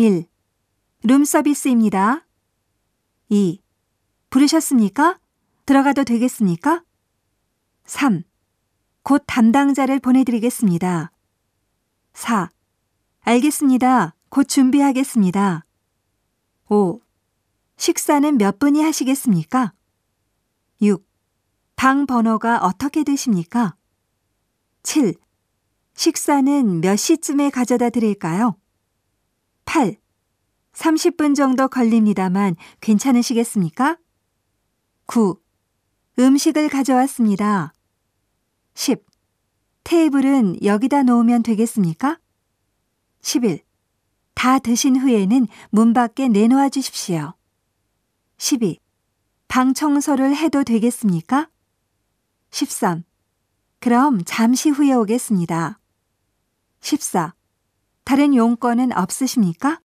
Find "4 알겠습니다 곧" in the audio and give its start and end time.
12.14-14.44